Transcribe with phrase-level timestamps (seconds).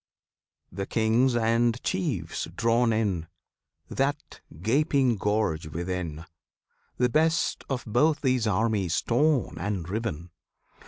[0.71, 3.27] The Kings and Chiefs drawn in,
[3.87, 6.25] That gaping gorge within;
[6.97, 10.31] The best of both these armies torn and riven!